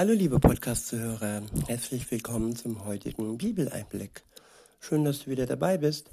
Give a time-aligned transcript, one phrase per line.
[0.00, 4.22] Hallo liebe Podcast-Zuhörer, herzlich willkommen zum heutigen Bibeleinblick.
[4.78, 6.08] Schön, dass du wieder dabei bist.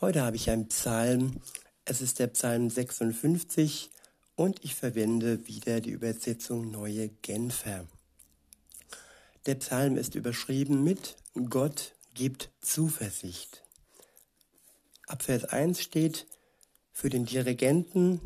[0.00, 1.42] Heute habe ich einen Psalm.
[1.84, 3.90] Es ist der Psalm 56
[4.34, 7.86] und ich verwende wieder die Übersetzung Neue Genfer.
[9.44, 11.16] Der Psalm ist überschrieben mit
[11.50, 13.62] Gott gibt Zuversicht.
[15.06, 16.26] Ab Vers 1 steht
[16.94, 18.22] für den Dirigenten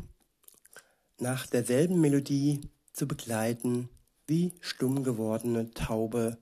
[1.19, 2.61] nach derselben Melodie
[2.93, 3.89] zu begleiten
[4.27, 6.37] wie stumm gewordene Taube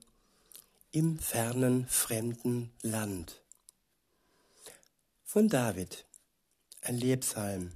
[0.92, 3.42] im fernen fremden Land.
[5.24, 6.04] Von David,
[6.82, 7.72] ein Lebpsalm.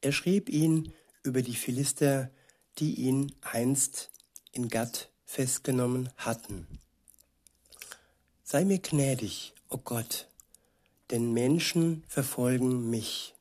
[0.00, 2.30] Er schrieb ihn über die Philister,
[2.78, 4.10] die ihn einst
[4.52, 6.66] in Gatt festgenommen hatten.
[8.42, 10.28] Sei mir gnädig, o oh Gott,
[11.10, 13.34] denn Menschen verfolgen mich.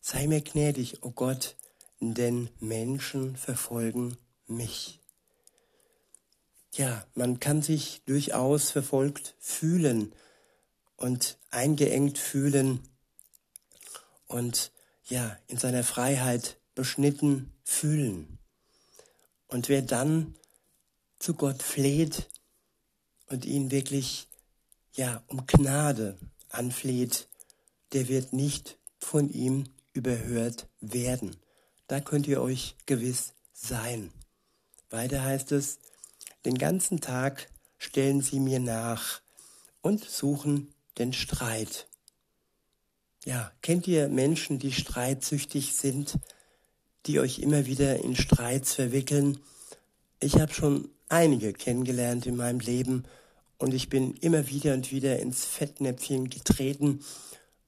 [0.00, 1.56] Sei mir gnädig, o oh Gott,
[2.00, 4.16] denn Menschen verfolgen
[4.50, 5.00] mich.
[6.72, 10.14] Ja, man kann sich durchaus verfolgt fühlen
[10.96, 12.80] und eingeengt fühlen
[14.26, 14.72] und
[15.04, 18.38] ja, in seiner Freiheit beschnitten fühlen.
[19.48, 20.36] Und wer dann
[21.18, 22.30] zu Gott fleht
[23.26, 24.28] und ihn wirklich
[24.94, 26.16] ja um Gnade
[26.48, 27.28] anfleht,
[27.92, 31.36] der wird nicht von ihm überhört werden.
[31.88, 34.12] Da könnt ihr euch gewiss sein.
[34.90, 35.78] Weiter heißt es,
[36.44, 39.20] den ganzen Tag stellen sie mir nach
[39.82, 41.86] und suchen den Streit.
[43.24, 46.18] Ja, kennt ihr Menschen, die streitsüchtig sind,
[47.06, 49.38] die euch immer wieder in Streits verwickeln?
[50.20, 53.04] Ich habe schon einige kennengelernt in meinem Leben
[53.58, 57.04] und ich bin immer wieder und wieder ins Fettnäpfchen getreten.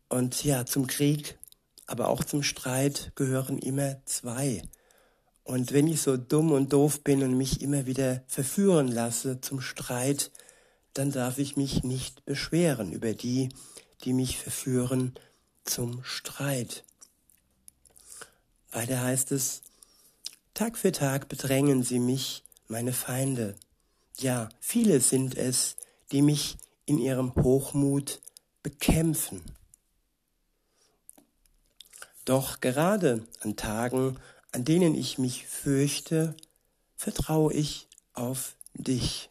[0.09, 1.39] Und ja, zum Krieg,
[1.87, 4.63] aber auch zum Streit gehören immer zwei.
[5.45, 9.61] Und wenn ich so dumm und doof bin und mich immer wieder verführen lasse zum
[9.61, 10.31] Streit,
[10.95, 13.49] dann darf ich mich nicht beschweren über die,
[14.05, 15.15] die mich verführen
[15.65, 16.85] zum Streit.
[18.71, 19.63] Weiter heißt es,
[20.55, 23.55] Tag für Tag bedrängen sie mich, meine Feinde.
[24.19, 25.77] Ja, viele sind es,
[26.11, 28.21] die mich in ihrem Hochmut
[28.63, 29.43] bekämpfen.
[32.25, 34.19] Doch gerade an Tagen,
[34.53, 36.37] an denen ich mich fürchte,
[36.97, 39.31] vertraue ich auf dich.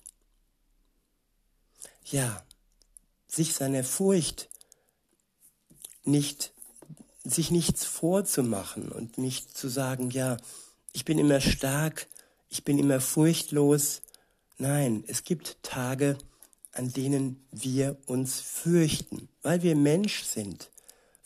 [2.06, 2.44] Ja,
[3.28, 4.50] sich seiner Furcht
[6.04, 6.52] nicht,
[7.24, 10.38] sich nichts vorzumachen und nicht zu sagen, ja,
[10.92, 12.08] ich bin immer stark,
[12.50, 14.02] ich bin immer furchtlos.
[14.58, 16.18] Nein, es gibt Tage,
[16.74, 20.72] an denen wir uns fürchten, weil wir Mensch sind,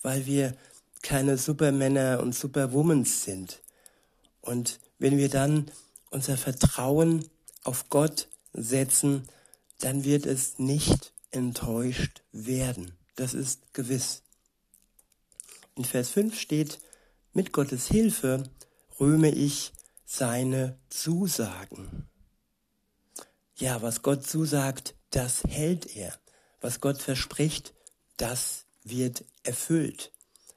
[0.01, 0.55] weil wir
[1.01, 3.61] keine Supermänner und Superwomans sind.
[4.45, 5.71] Und wenn wir dann
[6.11, 7.27] unser Vertrauen
[7.63, 9.27] auf Gott setzen,
[9.79, 12.91] dann wird es nicht enttäuscht werden.
[13.15, 14.21] Das ist gewiss.
[15.75, 16.79] In Vers 5 steht,
[17.33, 18.43] mit Gottes Hilfe
[18.99, 19.73] rühme ich
[20.05, 22.07] seine Zusagen.
[23.57, 26.13] Ja, was Gott zusagt, das hält er.
[26.61, 27.73] Was Gott verspricht,
[28.17, 30.11] das wird erfüllt.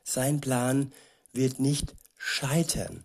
[0.05, 0.93] Sein Plan
[1.33, 3.03] wird nicht scheitern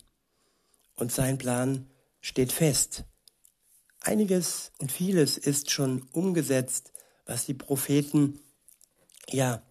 [0.96, 1.90] und sein Plan
[2.22, 3.04] steht fest.
[4.00, 6.92] Einiges und vieles ist schon umgesetzt,
[7.26, 8.40] was die Propheten
[9.30, 9.62] ja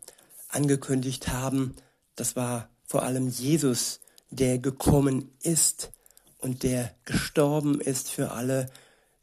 [0.49, 1.77] angekündigt haben.
[2.16, 4.00] Das war vor allem Jesus,
[4.31, 5.93] der gekommen ist
[6.38, 8.71] und der gestorben ist für alle,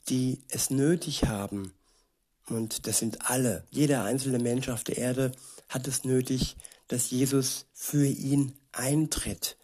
[0.10, 1.74] die es nötig haben.
[2.48, 3.66] Und das sind alle.
[3.70, 5.32] Jeder einzelne Mensch auf der Erde
[5.68, 6.56] hat es nötig,
[6.88, 9.58] dass Jesus für ihn eintritt.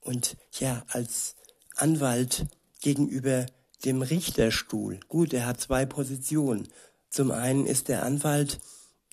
[0.00, 1.36] Und ja, als
[1.74, 2.46] Anwalt
[2.80, 3.46] gegenüber
[3.84, 5.00] dem Richterstuhl.
[5.08, 6.68] Gut, er hat zwei Positionen.
[7.10, 8.60] Zum einen ist der Anwalt,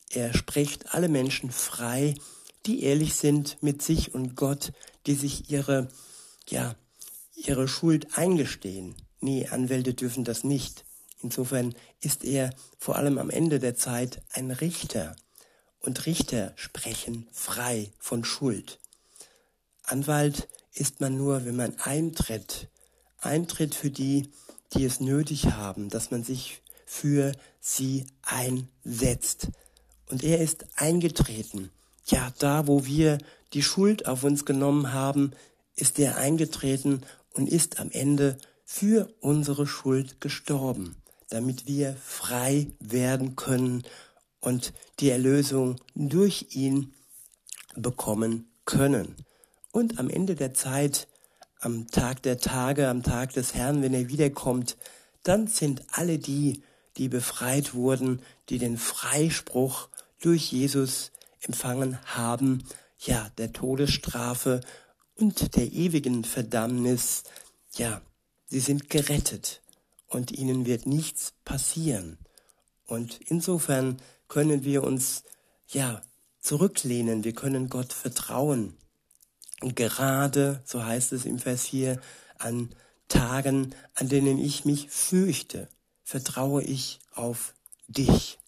[0.09, 2.15] er spricht alle Menschen frei,
[2.65, 4.73] die ehrlich sind mit sich und Gott,
[5.07, 5.87] die sich ihre,
[6.47, 6.75] ja,
[7.35, 8.95] ihre Schuld eingestehen.
[9.19, 10.85] Nee, Anwälte dürfen das nicht.
[11.21, 15.15] Insofern ist er vor allem am Ende der Zeit ein Richter.
[15.79, 18.79] Und Richter sprechen frei von Schuld.
[19.83, 22.69] Anwalt ist man nur, wenn man eintritt.
[23.19, 24.31] Eintritt für die,
[24.73, 29.49] die es nötig haben, dass man sich für sie einsetzt.
[30.07, 31.71] Und er ist eingetreten.
[32.07, 33.17] Ja, da, wo wir
[33.53, 35.31] die Schuld auf uns genommen haben,
[35.75, 37.01] ist er eingetreten
[37.33, 40.95] und ist am Ende für unsere Schuld gestorben,
[41.29, 43.83] damit wir frei werden können
[44.39, 46.93] und die Erlösung durch ihn
[47.75, 49.15] bekommen können.
[49.71, 51.07] Und am Ende der Zeit,
[51.59, 54.77] am Tag der Tage, am Tag des Herrn, wenn er wiederkommt,
[55.23, 56.63] dann sind alle die,
[56.97, 59.89] die befreit wurden, die den Freispruch
[60.19, 62.63] durch Jesus empfangen haben,
[62.99, 64.61] ja, der Todesstrafe
[65.15, 67.23] und der ewigen Verdammnis,
[67.73, 68.01] ja,
[68.47, 69.61] sie sind gerettet
[70.07, 72.17] und ihnen wird nichts passieren.
[72.85, 73.97] Und insofern
[74.27, 75.23] können wir uns,
[75.67, 76.01] ja,
[76.39, 78.75] zurücklehnen, wir können Gott vertrauen.
[79.61, 81.99] Gerade, so heißt es im Vers 4,
[82.39, 82.73] an
[83.07, 85.67] Tagen, an denen ich mich fürchte,
[86.03, 87.53] vertraue ich auf
[87.87, 88.39] dich.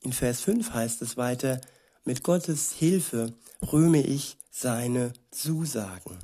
[0.00, 1.60] In Vers 5 heißt es weiter,
[2.04, 3.34] mit Gottes Hilfe
[3.72, 6.18] rühme ich seine Zusagen.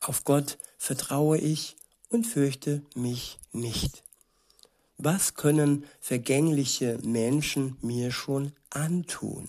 [0.00, 1.76] Auf Gott vertraue ich
[2.08, 4.02] und fürchte mich nicht.
[4.96, 9.48] Was können vergängliche Menschen mir schon antun?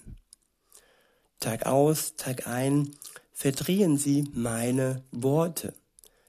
[1.39, 2.95] Tag aus, Tag ein
[3.39, 5.74] verdrehen sie meine Worte.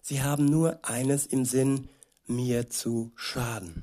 [0.01, 1.89] Sie haben nur eines im Sinn,
[2.29, 3.83] mir zu schaden.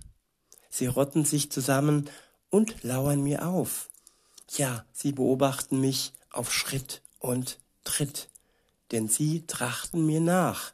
[0.70, 2.10] Sie rotten sich zusammen
[2.50, 3.90] und lauern mir auf.
[4.56, 8.30] Ja, sie beobachten mich auf Schritt und Tritt,
[8.94, 10.72] denn sie trachten mir nach.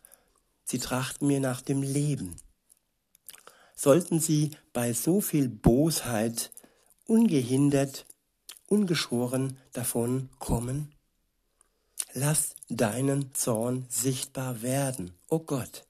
[0.63, 2.35] Sie trachten mir nach dem Leben.
[3.75, 6.51] Sollten sie bei so viel Bosheit
[7.07, 8.05] ungehindert
[8.67, 10.93] ungeschoren davon kommen?
[12.15, 15.87] Lass deinen Zorn sichtbar werden, o oh Gott,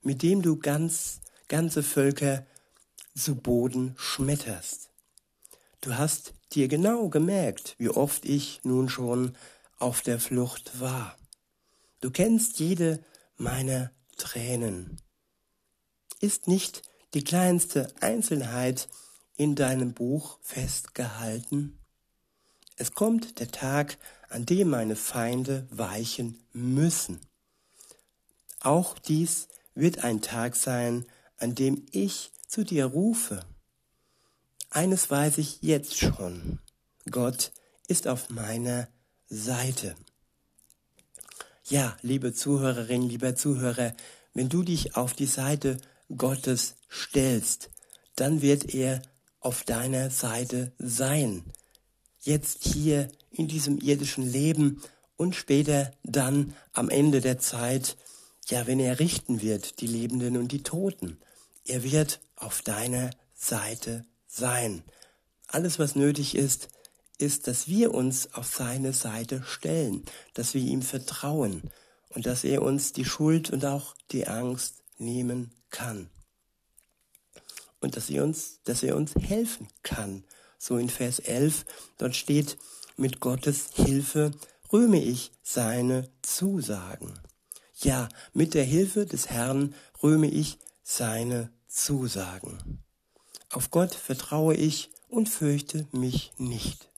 [0.00, 2.46] mit dem du ganz, ganze Völker
[3.16, 4.90] zu Boden schmetterst.
[5.80, 9.36] Du hast dir genau gemerkt, wie oft ich nun schon
[9.78, 11.16] auf der Flucht war.
[12.00, 13.04] Du kennst jede
[13.36, 15.00] meiner Tränen.
[16.20, 16.82] Ist nicht
[17.12, 18.88] die kleinste Einzelheit
[19.36, 21.76] in deinem Buch festgehalten?
[22.80, 23.98] Es kommt der Tag,
[24.30, 27.20] an dem meine Feinde weichen müssen.
[28.60, 31.04] Auch dies wird ein Tag sein,
[31.36, 33.44] an dem ich zu dir rufe.
[34.70, 36.58] Eines weiß ich jetzt schon.
[37.10, 37.52] Gott
[37.86, 38.88] ist auf meiner
[39.28, 39.94] Seite.
[41.68, 43.92] Ja, liebe Zuhörerin, lieber Zuhörer,
[44.32, 45.76] wenn du dich auf die Seite
[46.16, 47.68] Gottes stellst,
[48.16, 49.02] dann wird er
[49.38, 51.44] auf deiner Seite sein
[52.20, 54.82] jetzt hier in diesem irdischen Leben
[55.16, 57.96] und später dann am Ende der Zeit,
[58.48, 61.18] ja, wenn er richten wird, die Lebenden und die Toten.
[61.64, 64.82] Er wird auf deiner Seite sein.
[65.46, 66.68] Alles, was nötig ist,
[67.18, 71.62] ist, dass wir uns auf seine Seite stellen, dass wir ihm vertrauen
[72.08, 76.08] und dass er uns die Schuld und auch die Angst nehmen kann.
[77.80, 80.24] Und dass er uns, dass er uns helfen kann
[80.60, 81.64] so in Vers 11,
[81.98, 82.58] dort steht,
[82.96, 84.30] mit Gottes Hilfe
[84.70, 87.18] rühme ich seine Zusagen.
[87.78, 92.84] Ja, mit der Hilfe des Herrn rühme ich seine Zusagen.
[93.48, 96.90] Auf Gott vertraue ich und fürchte mich nicht.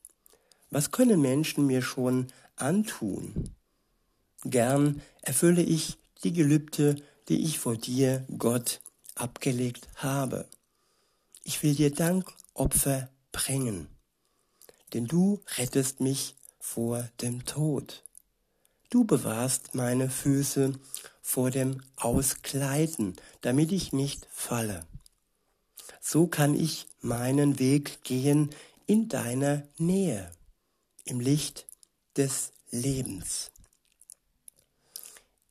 [0.71, 3.55] Was können Menschen mir schon antun?
[4.45, 6.97] Gern erfülle ich die Gelübde,
[7.29, 8.81] die ich vor dir, Gott,
[9.15, 10.49] abgelegt habe.
[11.45, 13.89] Ich will dir Dankopfer bringen,
[14.93, 18.05] denn du rettest mich vor dem Tod.
[18.91, 20.79] Du bewahrst meine Füße
[21.23, 24.87] vor dem Auskleiden, damit ich nicht falle.
[26.01, 28.51] So kann ich meinen Weg gehen
[28.87, 30.31] in deiner Nähe,
[31.05, 31.67] im Licht
[32.17, 33.51] des Lebens.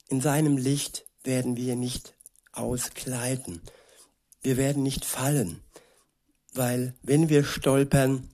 [0.07, 2.13] In seinem Licht werden wir nicht
[2.51, 3.61] auskleiden.
[4.41, 5.63] Wir werden nicht fallen
[6.53, 8.29] weil wenn wir stolpern,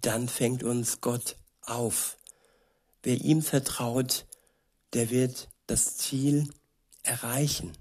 [0.00, 2.16] dann fängt uns Gott auf.
[3.02, 4.26] Wer ihm vertraut,
[4.92, 6.48] der wird das Ziel
[7.02, 7.72] erreichen,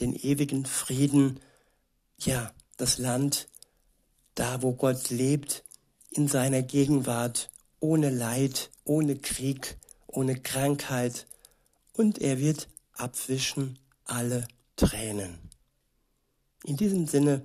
[0.00, 1.40] den ewigen Frieden,
[2.18, 3.48] ja, das Land,
[4.34, 5.64] da wo Gott lebt,
[6.10, 7.50] in seiner Gegenwart,
[7.80, 11.26] ohne Leid, ohne Krieg, ohne Krankheit,
[11.92, 15.38] und er wird abwischen alle Tränen.
[16.64, 17.44] In diesem Sinne